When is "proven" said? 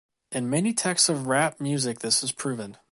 2.31-2.75